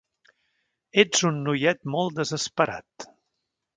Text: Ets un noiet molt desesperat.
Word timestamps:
Ets 1.03 1.21
un 1.29 1.37
noiet 1.49 1.85
molt 1.97 2.17
desesperat. 2.23 3.07